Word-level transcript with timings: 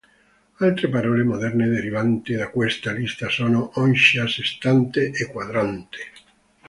Altre 0.67 0.87
parole 0.93 1.21
moderne 1.23 1.67
derivanti 1.69 2.33
da 2.33 2.49
questa 2.49 2.91
lista 2.91 3.29
sono 3.29 3.69
oncia, 3.75 4.27
sestante 4.27 5.11
e 5.11 5.27
quadrante. 5.31 5.99